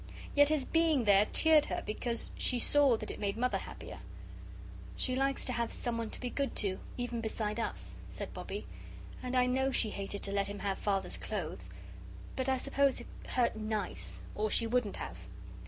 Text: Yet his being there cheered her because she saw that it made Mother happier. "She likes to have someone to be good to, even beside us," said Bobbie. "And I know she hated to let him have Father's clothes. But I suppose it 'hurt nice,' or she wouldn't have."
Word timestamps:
Yet 0.33 0.49
his 0.49 0.65
being 0.65 1.03
there 1.03 1.27
cheered 1.31 1.67
her 1.67 1.83
because 1.85 2.31
she 2.35 2.57
saw 2.57 2.97
that 2.97 3.11
it 3.11 3.19
made 3.19 3.37
Mother 3.37 3.59
happier. 3.59 3.99
"She 4.95 5.15
likes 5.15 5.45
to 5.45 5.53
have 5.53 5.71
someone 5.71 6.09
to 6.09 6.19
be 6.19 6.31
good 6.31 6.55
to, 6.55 6.79
even 6.97 7.21
beside 7.21 7.59
us," 7.59 7.97
said 8.07 8.33
Bobbie. 8.33 8.65
"And 9.21 9.37
I 9.37 9.45
know 9.45 9.69
she 9.69 9.91
hated 9.91 10.23
to 10.23 10.31
let 10.31 10.47
him 10.47 10.57
have 10.57 10.79
Father's 10.79 11.17
clothes. 11.17 11.69
But 12.35 12.49
I 12.49 12.57
suppose 12.57 12.99
it 12.99 13.05
'hurt 13.27 13.55
nice,' 13.55 14.23
or 14.33 14.49
she 14.49 14.65
wouldn't 14.65 14.95
have." 14.97 15.19